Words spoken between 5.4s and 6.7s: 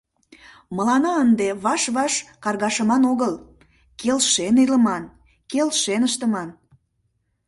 келшен ыштыман.